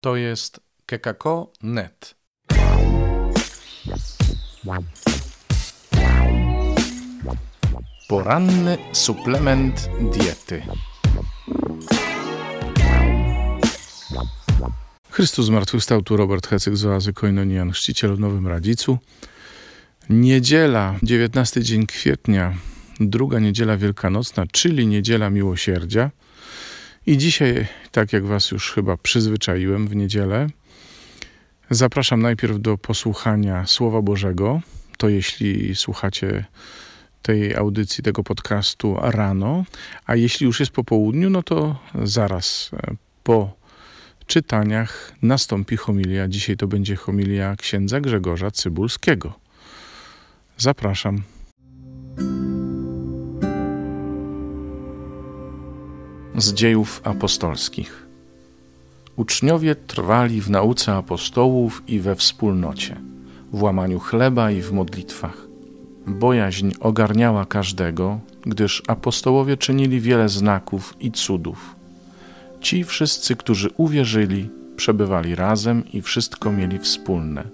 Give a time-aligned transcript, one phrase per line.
[0.00, 2.14] To jest kekako.net.
[8.08, 10.62] Poranny suplement diety.
[15.10, 18.98] Chrystus zmartwychwstał, tu Robert Hecyk z oazy Koinonian, chrzciciel w Nowym Radzicu.
[20.10, 22.54] Niedziela, 19 dzień kwietnia,
[23.00, 26.10] druga niedziela wielkanocna, czyli niedziela miłosierdzia.
[27.08, 30.46] I dzisiaj, tak jak Was już chyba przyzwyczaiłem w niedzielę,
[31.70, 34.60] zapraszam najpierw do posłuchania Słowa Bożego.
[34.98, 36.44] To jeśli słuchacie
[37.22, 39.64] tej audycji, tego podcastu rano,
[40.06, 43.56] a jeśli już jest po południu, no to zaraz e, po
[44.26, 46.28] czytaniach nastąpi homilia.
[46.28, 49.32] Dzisiaj to będzie homilia księdza Grzegorza Cybulskiego.
[50.58, 51.22] Zapraszam.
[56.38, 58.06] Z dziejów apostolskich.
[59.16, 62.96] Uczniowie trwali w nauce apostołów i we wspólnocie,
[63.52, 65.46] w łamaniu chleba i w modlitwach.
[66.06, 71.76] Bojaźń ogarniała każdego, gdyż apostołowie czynili wiele znaków i cudów.
[72.60, 77.44] Ci wszyscy, którzy uwierzyli, przebywali razem i wszystko mieli wspólne.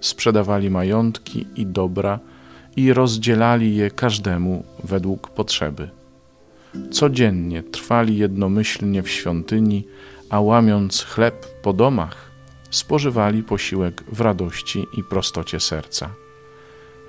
[0.00, 2.18] Sprzedawali majątki i dobra
[2.76, 5.99] i rozdzielali je każdemu według potrzeby.
[6.90, 9.86] Codziennie trwali jednomyślnie w świątyni,
[10.30, 12.30] a łamiąc chleb po domach,
[12.70, 16.10] spożywali posiłek w radości i prostocie serca.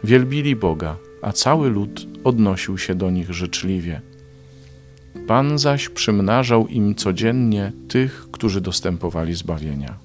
[0.04, 4.02] Wielbili Boga, a cały lud odnosił się do nich życzliwie.
[5.28, 9.98] Pan zaś przymnażał im codziennie tych, którzy dostępowali zbawienia.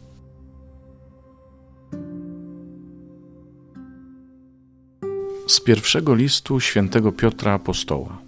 [5.46, 8.25] Z pierwszego listu świętego Piotra Apostoła.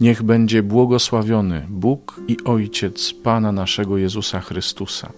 [0.00, 5.12] Niech będzie błogosławiony Bóg i Ojciec Pana naszego Jezusa Chrystusa.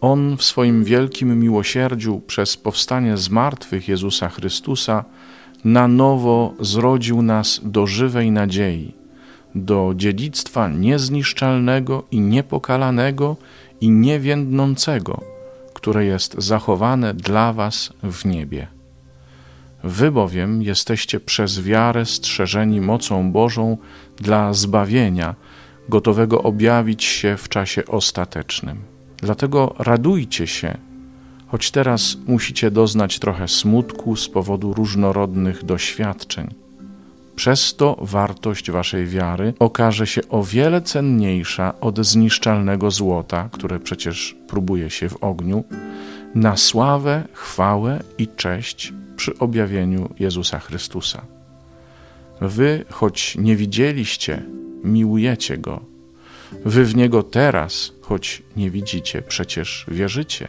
[0.00, 5.04] On w swoim wielkim miłosierdziu przez powstanie z martwych Jezusa Chrystusa
[5.64, 8.94] na nowo zrodził nas do żywej nadziei,
[9.54, 13.36] do dziedzictwa niezniszczalnego i niepokalanego
[13.80, 15.20] i niewiędnącego,
[15.74, 18.73] które jest zachowane dla Was w niebie.
[19.84, 23.76] Wy bowiem jesteście przez wiarę strzeżeni mocą Bożą
[24.16, 25.34] dla zbawienia,
[25.88, 28.76] gotowego objawić się w czasie ostatecznym.
[29.16, 30.76] Dlatego radujcie się,
[31.46, 36.54] choć teraz musicie doznać trochę smutku z powodu różnorodnych doświadczeń.
[37.36, 44.36] Przez to wartość waszej wiary okaże się o wiele cenniejsza od zniszczalnego złota, które przecież
[44.48, 45.64] próbuje się w ogniu,
[46.34, 51.24] na sławę, chwałę i cześć przy objawieniu Jezusa Chrystusa.
[52.40, 54.42] Wy, choć nie widzieliście,
[54.84, 55.80] miłujecie Go.
[56.64, 60.48] Wy w Niego teraz, choć nie widzicie, przecież wierzycie,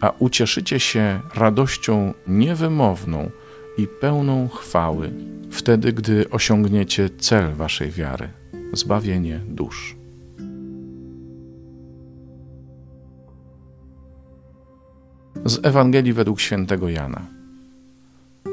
[0.00, 3.30] a ucieszycie się radością niewymowną
[3.78, 5.10] i pełną chwały,
[5.50, 8.28] wtedy, gdy osiągniecie cel waszej wiary
[8.72, 9.95] zbawienie dusz.
[15.46, 17.22] Z Ewangelii według świętego Jana.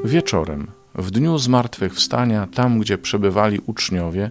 [0.04, 4.30] Wieczorem, w dniu zmartwychwstania, tam gdzie przebywali uczniowie,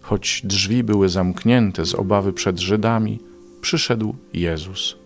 [0.00, 3.20] choć drzwi były zamknięte z obawy przed Żydami,
[3.60, 4.96] przyszedł Jezus.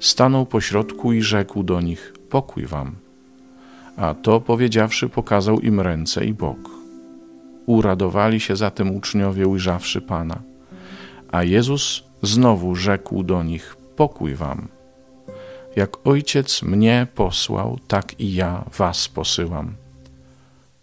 [0.00, 2.94] Stanął pośrodku i rzekł do nich: Pokój wam.
[3.96, 6.70] A to powiedziawszy, pokazał im ręce i bok.
[7.66, 10.42] Uradowali się zatem uczniowie, ujrzawszy Pana.
[11.32, 14.77] A Jezus znowu rzekł do nich: Pokój wam.
[15.78, 19.74] Jak ojciec mnie posłał, tak i ja was posyłam.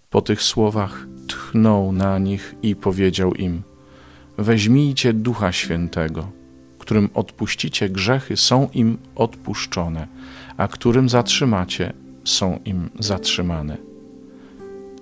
[0.10, 3.62] Po tych słowach tchnął na nich i powiedział im:
[4.38, 6.28] Weźmijcie ducha świętego,
[6.80, 10.08] którym odpuścicie grzechy, są im odpuszczone,
[10.58, 13.78] a którym zatrzymacie, są im zatrzymane.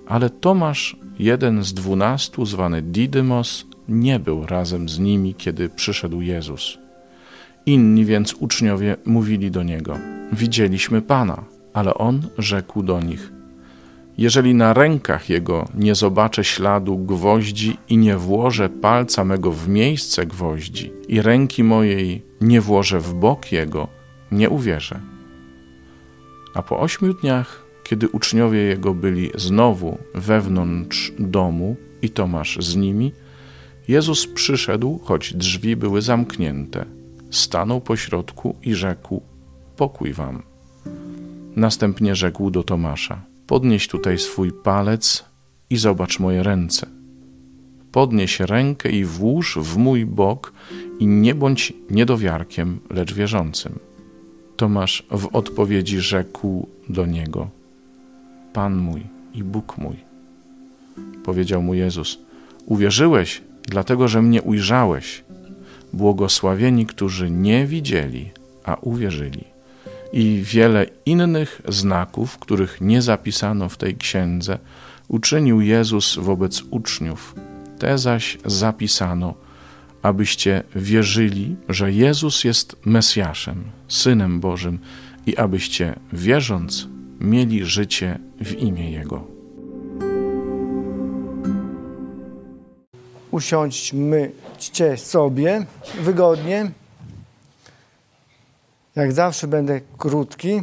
[0.07, 6.82] Ale Tomasz, jeden z dwunastu, zwany Didymos, nie był razem z nimi, kiedy przyszedł Jezus.
[7.65, 9.97] Inni więc uczniowie mówili do niego:
[10.31, 11.43] Widzieliśmy Pana,
[11.73, 13.31] ale on rzekł do nich:
[14.17, 20.25] Jeżeli na rękach jego nie zobaczę śladu gwoździ i nie włożę palca mego w miejsce
[20.25, 23.87] gwoździ i ręki mojej nie włożę w bok jego,
[24.31, 24.99] nie uwierzę.
[26.53, 33.11] A po ośmiu dniach, kiedy uczniowie jego byli znowu wewnątrz domu i Tomasz z nimi,
[33.87, 36.85] Jezus przyszedł, choć drzwi były zamknięte
[37.33, 39.21] stanął pośrodku i rzekł:
[39.77, 40.43] Pokój wam.
[41.55, 45.25] Następnie rzekł do Tomasza: Podnieś tutaj swój palec
[45.69, 46.87] i zobacz moje ręce.
[47.91, 50.53] podnieś rękę i włóż w mój bok
[50.99, 53.79] i nie bądź niedowiarkiem, lecz wierzącym.
[54.57, 57.49] Tomasz w odpowiedzi rzekł do niego:
[58.53, 59.01] Pan mój
[59.33, 59.95] i Bóg mój.
[61.23, 62.19] Powiedział mu Jezus:
[62.65, 65.23] Uwierzyłeś, dlatego że mnie ujrzałeś.
[65.93, 68.31] Błogosławieni, którzy nie widzieli,
[68.63, 69.43] a uwierzyli.
[70.13, 74.59] I wiele innych znaków, których nie zapisano w tej księdze,
[75.07, 77.35] uczynił Jezus wobec uczniów.
[77.79, 79.33] Te zaś zapisano,
[80.01, 84.79] abyście wierzyli, że Jezus jest Mesjaszem, Synem Bożym
[85.25, 86.87] i abyście, wierząc,
[87.19, 89.32] mieli życie w imię Jego.
[93.33, 94.31] Usiądźmy
[94.97, 95.65] sobie
[96.01, 96.71] wygodnie.
[98.95, 100.61] Jak zawsze będę krótki.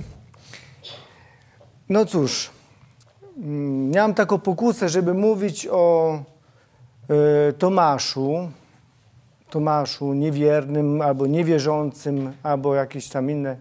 [1.88, 2.50] No cóż,
[3.36, 6.18] mm, miałem taką pokusę, żeby mówić o
[7.48, 8.50] y, Tomaszu,
[9.50, 13.56] Tomaszu niewiernym albo niewierzącym, albo jakieś tam inne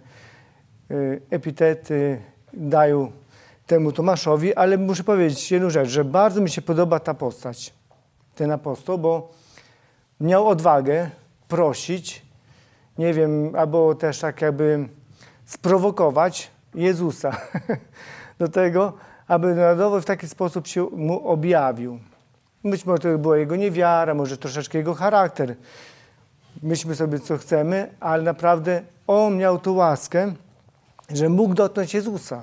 [0.92, 2.22] y, epitety
[2.54, 3.12] dają
[3.68, 7.79] temu Tomaszowi, ale muszę powiedzieć jedną rzecz, że bardzo mi się podoba ta postać,
[8.40, 9.32] ten apostoł, bo
[10.20, 11.10] miał odwagę
[11.48, 12.26] prosić,
[12.98, 14.90] nie wiem, albo też tak jakby
[15.46, 17.38] sprowokować Jezusa
[18.40, 18.94] do tego,
[19.28, 22.00] aby narodowy w taki sposób się mu objawił.
[22.64, 25.56] Być może to była jego niewiara, może troszeczkę jego charakter.
[26.64, 30.34] Myślmy sobie, co chcemy, ale naprawdę on miał tu łaskę,
[31.10, 32.42] że mógł dotknąć Jezusa.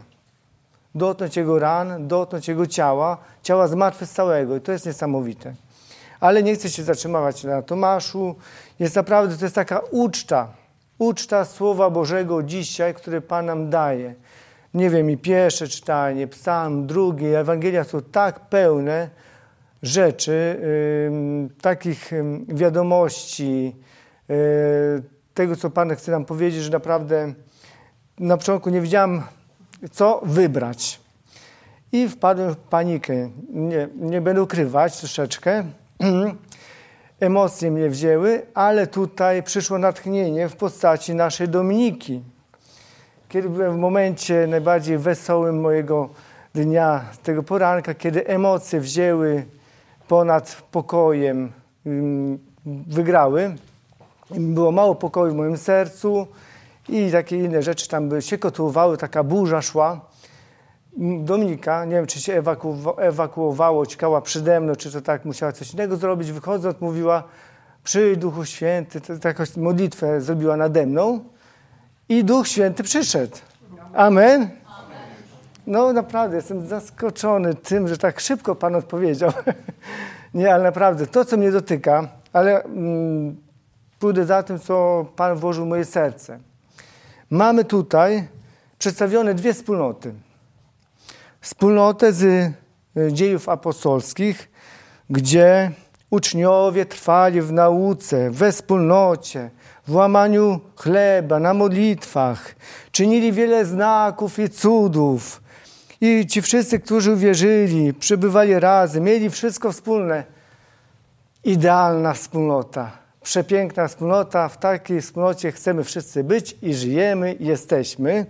[0.94, 4.56] Dotknąć Jego ran, dotknąć Jego ciała, ciała zmartwychwstałego.
[4.56, 5.54] I to jest niesamowite.
[6.20, 8.36] Ale nie chcę się zatrzymywać na Tomaszu.
[8.78, 10.48] Jest naprawdę, to jest taka uczta,
[10.98, 14.14] uczta Słowa Bożego dzisiaj, które Pan nam daje.
[14.74, 19.10] Nie wiem, i pierwsze czytanie, psalm, drugi, Ewangelia są tak pełne
[19.82, 20.60] rzeczy,
[21.62, 22.10] takich
[22.48, 23.76] wiadomości,
[24.28, 24.36] yy,
[25.34, 27.32] tego, co Pan chce nam powiedzieć, że naprawdę
[28.19, 29.22] na początku nie wiedziałam,
[29.92, 31.00] co wybrać.
[31.92, 33.30] I wpadłem w panikę.
[33.48, 35.64] Nie, nie będę ukrywać troszeczkę.
[37.20, 42.22] Emocje mnie wzięły, ale tutaj przyszło natchnienie w postaci naszej Dominiki.
[43.28, 46.08] Kiedy byłem w momencie najbardziej wesołym mojego
[46.54, 49.44] dnia, tego poranka, kiedy emocje wzięły
[50.08, 51.52] ponad pokojem,
[52.87, 53.56] wygrały,
[54.31, 56.26] było mało pokoju w moim sercu
[56.88, 60.00] i takie inne rzeczy tam by się kotłowały, taka burza szła.
[60.98, 62.43] Dominika, nie wiem, czy się
[62.98, 66.32] ewakuowało, ciekała przede mną, czy to tak musiała coś innego zrobić.
[66.32, 67.22] Wychodząc, mówiła,
[67.84, 71.20] przyjdź Duchu Święty, to, to jakąś modlitwę zrobiła nade mną
[72.08, 73.37] i Duch Święty przyszedł.
[73.94, 74.40] Amen.
[74.43, 74.50] Amen.
[75.66, 79.32] No naprawdę, jestem zaskoczony tym, że tak szybko Pan odpowiedział.
[80.34, 83.37] nie, ale naprawdę, to, co mnie dotyka, ale mm,
[83.98, 86.38] pójdę za tym, co Pan włożył w moje serce.
[87.31, 88.28] Mamy tutaj
[88.78, 90.14] przedstawione dwie wspólnoty–
[91.46, 92.52] wspólnotę z y,
[93.12, 94.50] dziejów apostolskich,
[95.10, 95.70] gdzie
[96.10, 99.50] uczniowie trwali w nauce, we wspólnocie,
[99.87, 102.54] w łamaniu chleba, na modlitwach,
[102.93, 105.43] czynili wiele znaków i cudów.
[106.00, 110.25] I ci wszyscy, którzy uwierzyli, przebywali razem, mieli wszystko wspólne.
[111.44, 112.90] Idealna wspólnota,
[113.22, 114.48] przepiękna wspólnota.
[114.48, 118.26] W takiej wspólnocie chcemy wszyscy być i żyjemy, i jesteśmy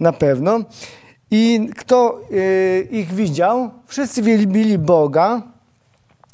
[0.00, 0.60] na pewno.
[1.30, 3.70] I kto y, ich widział?
[3.86, 5.42] Wszyscy wielbili Boga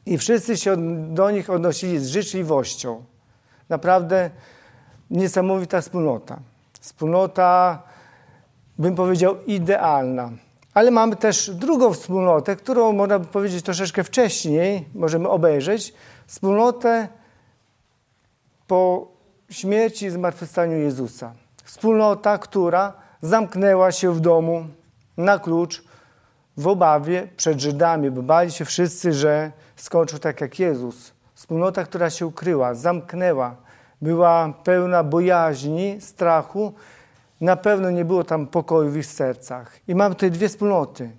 [0.06, 0.76] i wszyscy się
[1.14, 3.04] do nich odnosili z życzliwością.
[3.68, 4.30] Naprawdę
[5.10, 6.38] niesamowita wspólnota.
[6.80, 7.82] Wspólnota,
[8.78, 10.30] bym powiedział, idealna.
[10.74, 15.94] Ale mamy też drugą wspólnotę, którą można by powiedzieć troszeczkę wcześniej, możemy obejrzeć.
[16.26, 17.08] Wspólnotę
[18.66, 19.08] po
[19.50, 21.32] śmierci i zmartwychwstaniu Jezusa.
[21.64, 22.92] Wspólnota, która
[23.22, 24.66] zamknęła się w domu,
[25.20, 25.82] na klucz
[26.56, 31.12] w obawie przed Żydami, bo bali się wszyscy, że skończył tak jak Jezus.
[31.34, 33.56] Wspólnota, która się ukryła, zamknęła,
[34.02, 36.72] była pełna bojaźni, strachu.
[37.40, 39.78] Na pewno nie było tam pokoju w ich sercach.
[39.88, 41.10] I mamy tutaj dwie wspólnoty.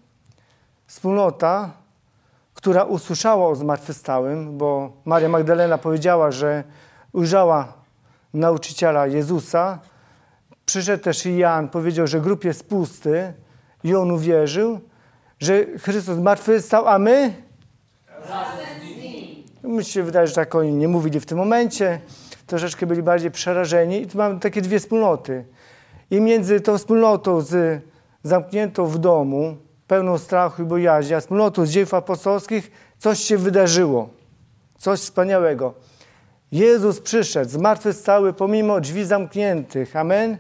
[0.88, 1.72] Wspólnota,
[2.54, 6.64] która usłyszała o zmartwychwstałym, bo Maria Magdalena powiedziała, że
[7.14, 7.74] ujrzała
[8.34, 9.80] nauczyciela Jezusa.
[10.66, 13.34] Przyszedł też i Jan, powiedział, że grób jest pusty.
[13.84, 14.80] I on uwierzył,
[15.40, 17.34] że Chrystus zmartwychwstał, a my?
[19.64, 22.02] Mi się wydaje, że tak oni nie mówili w tym momencie.
[22.48, 24.02] Troszeczkę byli bardziej przerażeni.
[24.02, 25.46] I tu mamy takie dwie wspólnoty.
[26.12, 27.82] I między tą wspólnotą z
[28.24, 29.58] zamkniętą w domu,
[29.88, 34.10] pełną strachu i bojaźni, a wspólnotą z dziejów apostolskich coś się wydarzyło.
[34.78, 35.74] coś wspaniałego.
[36.52, 39.96] Jezus przyszedł, zmartwychwstały pomimo drzwi zamkniętych.
[39.96, 40.38] Amen?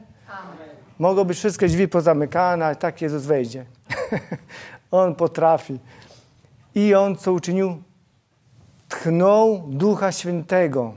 [1.01, 3.65] Mogą być wszystkie drzwi pozamykane, ale tak Jezus wejdzie.
[4.91, 5.79] on potrafi.
[6.75, 7.83] I On co uczynił?
[8.89, 10.93] Tchnął Ducha Świętego.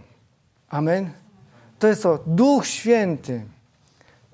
[0.69, 1.11] Amen?
[1.79, 3.45] To jest to, Duch Święty.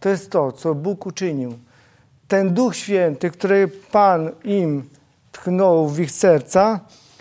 [0.00, 1.58] To jest to, co Bóg uczynił.
[2.28, 4.88] Ten Duch Święty, który Pan im
[5.32, 6.80] tchnął w ich serca,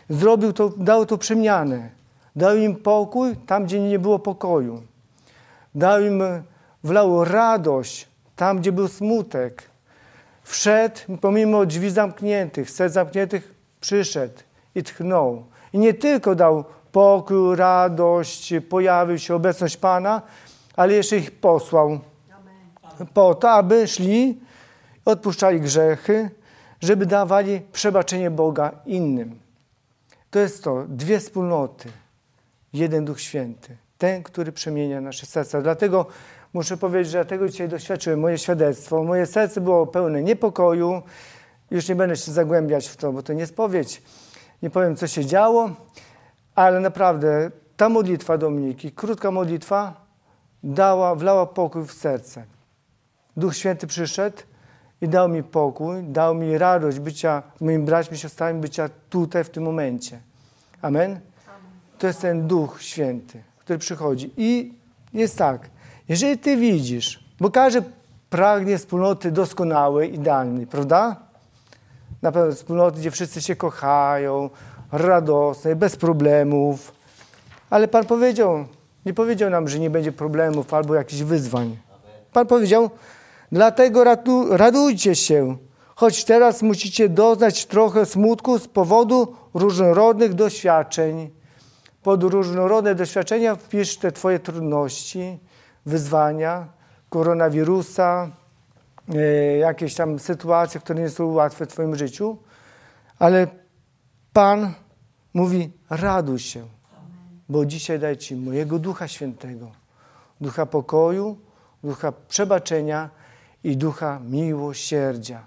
[0.10, 1.90] zrobił to, dał to przemianę.
[2.36, 4.82] Dał im pokój tam, gdzie nie było pokoju.
[5.76, 6.24] Dał im,
[6.84, 8.09] wlał radość
[8.40, 9.64] tam, gdzie był smutek.
[10.44, 14.34] Wszedł, pomimo drzwi zamkniętych, serc zamkniętych, przyszedł
[14.76, 15.46] i tchnął.
[15.74, 20.22] I nie tylko dał pokój, radość, pojawił się obecność Pana,
[20.76, 22.00] ale jeszcze ich posłał
[23.14, 24.40] po to, aby szli,
[25.06, 26.30] odpuszczali grzechy,
[26.82, 29.40] żeby dawali przebaczenie Boga innym.
[30.32, 31.90] To jest to, dwie wspólnoty,
[32.74, 35.62] jeden Duch Święty, ten, który przemienia nasze serca.
[35.62, 36.06] Dlatego
[36.54, 39.04] muszę powiedzieć, że ja tego dzisiaj doświadczyłem, moje świadectwo.
[39.04, 41.02] Moje serce było pełne niepokoju.
[41.72, 44.02] Już nie będę się zagłębiać w to, bo to nie spowiedź.
[44.62, 45.70] Nie powiem, co się działo,
[46.56, 50.06] ale naprawdę ta modlitwa Dominiki, krótka modlitwa,
[50.64, 52.44] dała, wlała pokój w serce.
[53.38, 54.38] Duch Święty przyszedł
[55.02, 59.50] i dał mi pokój, dał mi radość bycia z moimi braćmi siostrami, bycia tutaj w
[59.50, 60.20] tym momencie.
[60.82, 61.20] Amen?
[61.98, 64.34] To jest ten Duch Święty, który przychodzi.
[64.38, 64.74] I
[65.14, 65.70] jest tak,
[66.10, 67.84] jeżeli Ty widzisz, bo każdy
[68.30, 71.16] pragnie wspólnoty doskonałej, idealnej, prawda?
[72.22, 74.50] Na pewno wspólnoty, gdzie wszyscy się kochają,
[74.92, 76.92] radosnej, bez problemów.
[77.70, 78.66] Ale Pan powiedział,
[79.06, 81.78] nie powiedział nam, że nie będzie problemów albo jakichś wyzwań.
[82.34, 82.90] Pan powiedział,
[83.52, 85.58] dlatego ratu, radujcie się,
[85.96, 91.30] choć teraz musicie doznać trochę smutku z powodu różnorodnych doświadczeń.
[92.04, 95.40] Pod różnorodne doświadczenia wpisz te Twoje trudności,
[95.86, 96.68] wyzwania,
[97.10, 98.32] koronawirusa,
[99.16, 102.38] e, jakieś tam sytuacje, które nie są łatwe w Twoim życiu,
[103.20, 103.48] ale
[104.34, 104.74] Pan
[105.34, 106.68] mówi: raduj się,
[107.50, 109.72] bo dzisiaj daję Ci mojego Ducha Świętego,
[110.42, 111.38] Ducha pokoju,
[111.84, 113.10] Ducha przebaczenia
[113.64, 115.44] i Ducha miłosierdzia.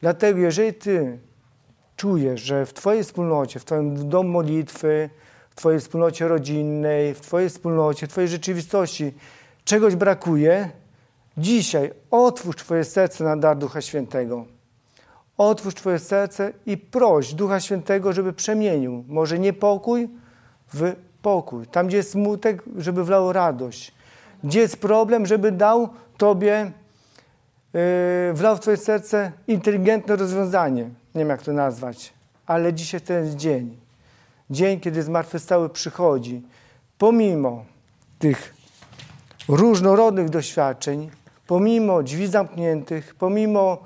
[0.00, 1.18] Dlatego, jeżeli Ty
[1.96, 5.10] czujesz, że w Twojej wspólnocie, w Twoim domu modlitwy,
[5.54, 9.14] w Twojej wspólnocie rodzinnej, w Twojej wspólnocie, w Twojej rzeczywistości
[9.64, 10.70] czegoś brakuje,
[11.36, 14.44] dzisiaj otwórz Twoje serce na dar Ducha Świętego.
[15.38, 20.08] Otwórz Twoje serce i proś Ducha Świętego, żeby przemienił może niepokój
[20.74, 20.92] w
[21.22, 21.66] pokój.
[21.66, 23.92] Tam, gdzie jest smutek, żeby wlał radość.
[24.44, 26.72] Gdzie jest problem, żeby dał Tobie,
[27.74, 27.80] yy,
[28.32, 30.82] wlał w Twoje serce inteligentne rozwiązanie.
[30.82, 32.12] Nie wiem, jak to nazwać.
[32.46, 33.83] Ale dzisiaj ten dzień.
[34.50, 36.42] Dzień, kiedy zmartwychwstały przychodzi.
[36.98, 37.64] Pomimo
[38.18, 38.54] tych
[39.48, 41.10] różnorodnych doświadczeń,
[41.46, 43.78] pomimo drzwi zamkniętych, pomimo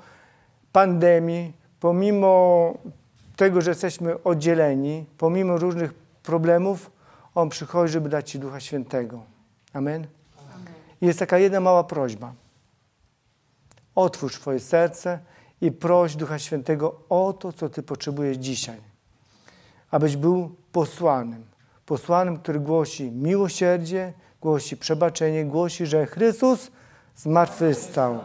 [0.71, 2.73] pandemii, pomimo
[3.35, 6.91] tego, że jesteśmy oddzieleni, pomimo różnych problemów,
[7.35, 9.21] On przychodzi, żeby dać Ci Ducha Świętego.
[9.73, 10.07] Amen?
[10.55, 10.73] Amen.
[11.01, 12.33] Jest taka jedna mała prośba.
[13.95, 15.19] Otwórz Twoje serce
[15.61, 18.77] i proś Ducha Świętego o to, co Ty potrzebujesz dzisiaj.
[19.91, 21.45] Abyś był posłanym.
[21.85, 26.71] Posłanym, który głosi miłosierdzie, głosi przebaczenie, głosi, że Chrystus
[27.15, 28.19] zmartwychwstał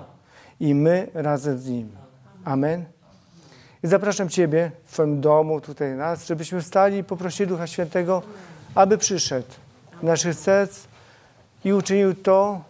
[0.61, 1.89] i my razem z Nim.
[2.45, 2.85] Amen.
[3.85, 8.23] I zapraszam Ciebie w Twoim domu, tutaj nas, żebyśmy wstali i poprosili Ducha Świętego,
[8.75, 9.49] aby przyszedł
[10.01, 10.85] w naszych serc
[11.65, 12.61] i uczynił to,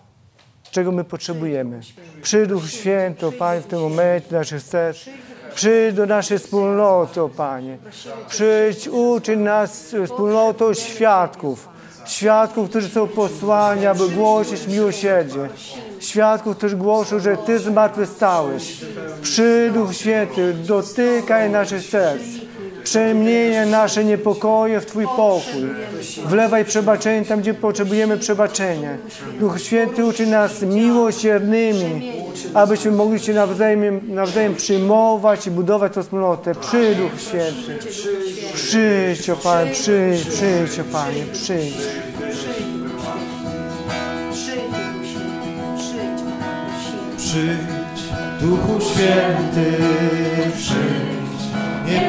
[0.70, 1.80] czego my potrzebujemy.
[2.22, 5.08] Przyjdź Duch Święty, Panie, w tym momencie do naszych serc.
[5.54, 7.78] Przyjdź do naszej wspólnoty, o Panie.
[8.28, 11.68] Przyjdź, uczyń nas wspólnotą świadków.
[12.06, 15.48] Świadków, którzy są posłani, aby głosić miłosierdzie
[16.04, 18.80] świadków, którzy głoszą, że Ty zmartwychwstałeś.
[19.22, 22.22] Przyduch Święty, dotykaj naszych serc.
[22.84, 25.62] Przemieniaj nasze niepokoje w Twój pokój.
[26.26, 28.96] Wlewaj przebaczenie tam, gdzie potrzebujemy przebaczenia.
[29.40, 32.12] Duch Święty uczy nas miłosiernymi,
[32.54, 36.54] abyśmy mogli się nawzajem, nawzajem przyjmować i budować tę wspólnotę.
[36.54, 37.78] Przyjdź, Duch Święty.
[38.54, 41.74] Przyjdź, o Panie, przyjdź, przyjdź, o Panie, przyjdź.
[47.16, 48.02] Przyjdź,
[48.40, 49.72] Duchu Święty,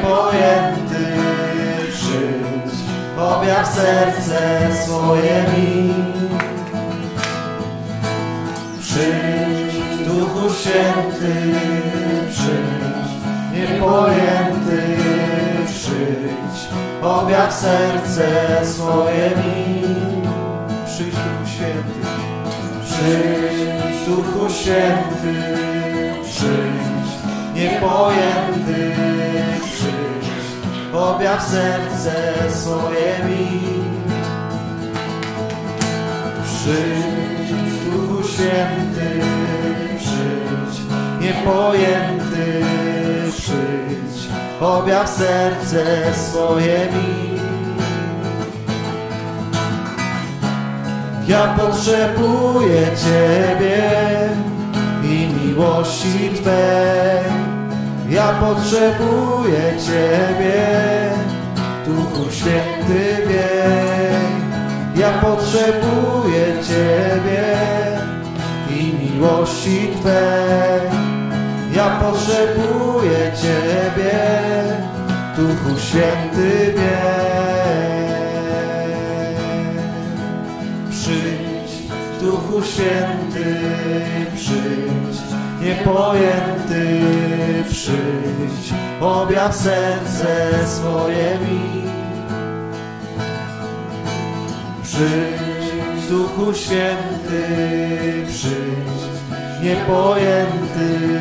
[0.06, 1.06] niepojęty,
[1.92, 2.78] przyjdź,
[3.18, 5.94] objaw serce swoje mi.
[8.80, 9.74] Przyjdź,
[10.06, 11.54] Duchu Święty,
[12.30, 13.10] przyjdź,
[13.52, 14.82] niepojęty,
[15.66, 16.68] przyjdź,
[17.02, 18.26] objaw serce
[18.66, 19.82] swoje mi.
[20.86, 22.00] Przyjdź Duchu Święty,
[22.84, 25.56] przyjdź Duchu Święty,
[26.24, 26.96] przyjdź
[27.54, 28.92] niepojęty,
[29.64, 29.75] przyjdź,
[30.92, 33.60] objaw serce swoje mi.
[36.44, 37.50] Przyjdź
[37.84, 39.20] Duchu Święty,
[39.98, 40.80] przyjdź
[41.20, 42.64] niepojęty,
[43.30, 44.28] przyjdź,
[44.60, 47.36] objaw serce swoje mi.
[51.28, 53.82] Ja potrzebuję Ciebie
[55.02, 57.45] i miłości Twej.
[58.08, 60.66] Ja potrzebuję Ciebie,
[61.86, 64.26] Duchu Święty wiej.
[64.96, 67.56] Ja potrzebuję Ciebie
[68.70, 70.90] i miłości Twej.
[71.74, 74.14] Ja potrzebuję Ciebie,
[75.36, 78.06] Duchu Święty wiej.
[80.90, 81.72] Przyjdź,
[82.20, 83.56] Duchu Święty,
[84.36, 85.25] przyjdź,
[85.66, 86.84] niepojęty,
[87.70, 91.82] przyjdź, objaw serce swoje mi.
[94.82, 97.42] Przyjdź, Duchu Święty,
[98.28, 99.02] przyjdź,
[99.62, 101.18] niepojęty,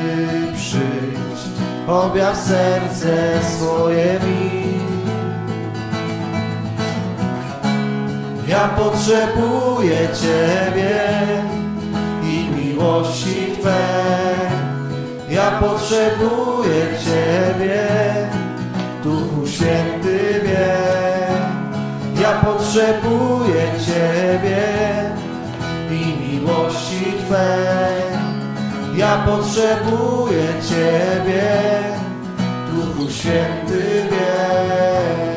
[0.55, 1.41] przyjdź,
[1.87, 4.65] objaw serce swoje mi.
[8.47, 10.99] Ja potrzebuję Ciebie
[12.23, 14.04] i miłości Twej.
[15.45, 17.87] Ja potrzebuję Ciebie,
[19.03, 22.21] Duchu Święty wiej.
[22.21, 24.63] Ja potrzebuję Ciebie
[25.91, 28.01] i miłości Twej.
[28.95, 31.43] Ja potrzebuję Ciebie,
[32.71, 35.34] Duchu Święty wiej.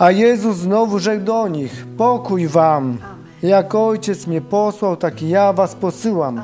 [0.00, 2.98] A Jezus znowu rzekł do nich: Pokój wam.
[3.42, 6.40] Jak ojciec mnie posłał, tak i ja was posyłam.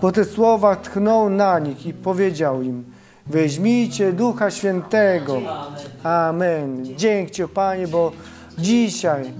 [0.00, 2.84] Po tych słowach tchnął na nich i powiedział im:
[3.26, 5.40] Weźmijcie Ducha Świętego.
[6.02, 6.84] Amen.
[6.96, 8.12] Dzięki Ci, o Panie, bo
[8.58, 9.30] dzisiaj,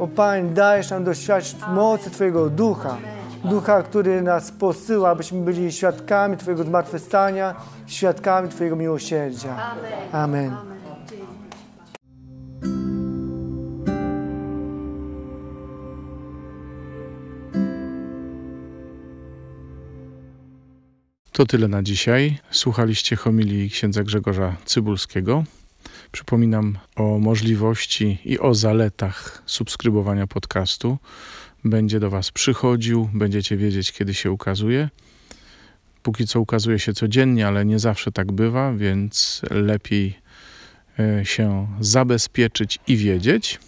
[0.00, 2.96] o Panie, dajesz nam doświadczyć mocy Twojego Ducha.
[3.44, 7.54] Ducha, który nas posyła, abyśmy byli świadkami Twojego zmartwychwstania,
[7.86, 9.56] świadkami Twojego miłosierdzia.
[10.12, 10.75] Amen.
[21.36, 22.38] To tyle na dzisiaj.
[22.50, 25.44] Słuchaliście homilii księdza Grzegorza Cybulskiego.
[26.12, 30.98] Przypominam o możliwości i o zaletach subskrybowania podcastu.
[31.64, 34.88] Będzie do Was przychodził, będziecie wiedzieć, kiedy się ukazuje.
[36.02, 40.18] Póki co ukazuje się codziennie, ale nie zawsze tak bywa, więc lepiej
[40.98, 43.58] e, się zabezpieczyć i wiedzieć.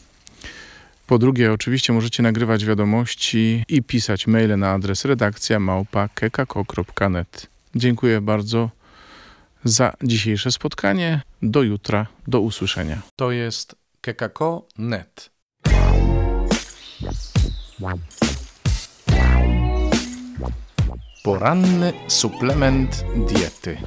[1.07, 7.58] Po drugie, oczywiście możecie nagrywać wiadomości i pisać maile na adres redakcja małpa.kekako.net.
[7.75, 8.71] Dziękuję bardzo
[9.65, 11.23] za dzisiejsze spotkanie.
[11.43, 13.03] Do jutra, do usłyszenia.
[13.17, 15.31] To jest kekako.net.
[21.25, 23.79] Poranny suplement diety.